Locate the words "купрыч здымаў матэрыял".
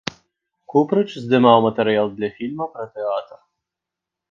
0.73-2.07